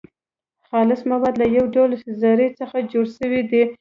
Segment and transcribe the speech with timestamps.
[0.67, 1.91] خالص مواد له يو ډول
[2.21, 3.63] ذرو څخه جوړ سوي دي.